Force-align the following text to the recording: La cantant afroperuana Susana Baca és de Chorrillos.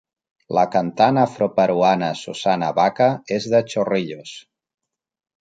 La 0.57 0.61
cantant 0.75 1.19
afroperuana 1.23 2.09
Susana 2.21 2.71
Baca 2.81 3.11
és 3.37 3.47
de 3.53 3.63
Chorrillos. 3.75 4.35